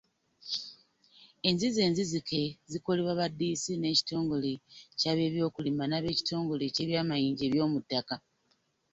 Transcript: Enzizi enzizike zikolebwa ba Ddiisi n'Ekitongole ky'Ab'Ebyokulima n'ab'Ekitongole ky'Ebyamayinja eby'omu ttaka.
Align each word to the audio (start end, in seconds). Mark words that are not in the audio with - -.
Enzizi 1.47 1.79
enzizike 1.87 2.41
zikolebwa 2.71 3.13
ba 3.19 3.27
Ddiisi 3.31 3.71
n'Ekitongole 3.77 4.53
ky'Ab'Ebyokulima 4.99 5.83
n'ab'Ekitongole 5.87 6.65
ky'Ebyamayinja 6.75 7.43
eby'omu 7.45 7.77
ttaka. 7.83 8.15